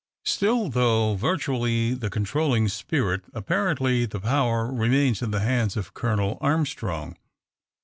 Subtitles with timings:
[0.25, 6.39] Still, though virtually the controlling spirit, apparently the power remains in the hands of Colonel
[6.41, 7.15] Armstrong.